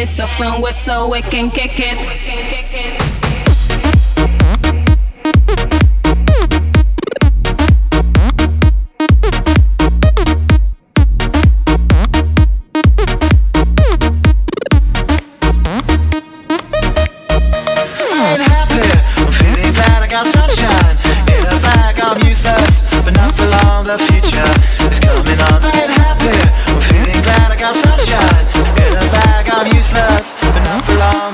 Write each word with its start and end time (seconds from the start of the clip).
it 0.00 0.08
soft 0.08 0.40
and 0.40 0.62
wet 0.62 0.74
so 0.74 1.10
we 1.10 1.20
can 1.20 1.50
kick 1.50 1.78
it. 1.78 2.06
ain't 2.06 2.26
happy. 2.26 2.60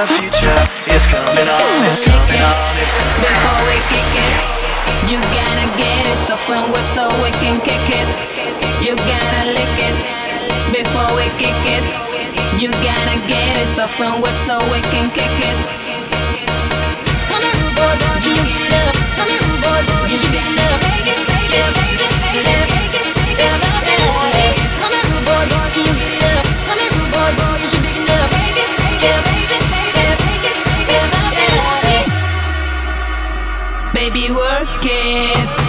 The 0.00 0.08
future 0.16 0.60
is 0.96 1.04
coming 1.04 1.44
on. 1.44 1.84
It's 1.84 2.00
coming 2.00 2.40
on. 2.40 2.72
It's 2.80 2.88
coming 2.96 3.20
on. 3.20 3.36
Before 3.36 3.60
we 3.68 3.76
kick 3.92 4.12
it, 4.16 4.40
you 5.12 5.20
gotta 5.20 5.68
get 5.76 6.08
it 6.08 6.16
soft 6.24 6.48
and 6.48 6.72
so 6.96 7.04
we 7.20 7.28
can 7.36 7.60
kick 7.60 7.84
it. 8.00 8.08
You 8.80 8.96
gotta 8.96 9.52
lick 9.52 9.76
it 9.76 9.96
before 10.72 11.12
we 11.20 11.28
kick 11.36 11.52
it. 11.68 11.84
You 12.56 12.72
gotta 12.80 13.16
get 13.28 13.52
it 13.60 13.68
soft 13.76 14.00
and 14.00 14.24
so 14.48 14.56
we 14.72 14.80
can 14.88 15.12
kick 15.12 15.36
it. 15.36 15.58
Come 17.28 17.44
here, 17.44 18.19
baby, 34.12 34.32
work 34.32 34.84
it. 34.84 35.59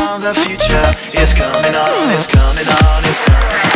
of 0.00 0.22
the 0.22 0.34
future 0.34 1.20
is 1.20 1.34
coming 1.34 1.74
on, 1.74 2.12
it's 2.12 2.26
coming 2.26 2.68
on, 2.68 3.04
it's 3.04 3.20
coming 3.20 3.66
on. 3.66 3.71